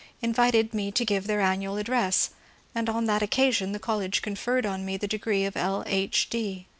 [0.19, 2.31] invited me to give their annual address,
[2.73, 5.83] and on that occasion the collie conferred on me the degree of L.
[5.85, 6.27] H.